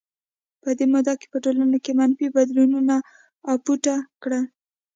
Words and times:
په 0.61 0.69
دې 0.77 0.85
موده 0.93 1.13
کې 1.19 1.27
په 1.33 1.37
ټولنه 1.43 1.77
کې 1.85 1.91
منفي 1.99 2.27
بدلونونو 2.35 2.95
اپوټه 3.53 3.95
کړل. 4.23 4.43